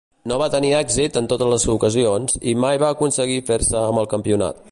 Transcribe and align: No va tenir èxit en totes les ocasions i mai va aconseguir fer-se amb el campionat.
No 0.29 0.37
va 0.41 0.45
tenir 0.53 0.71
èxit 0.77 1.19
en 1.21 1.27
totes 1.33 1.51
les 1.51 1.65
ocasions 1.75 2.39
i 2.53 2.55
mai 2.65 2.81
va 2.85 2.91
aconseguir 2.97 3.39
fer-se 3.53 3.79
amb 3.83 4.05
el 4.05 4.13
campionat. 4.15 4.59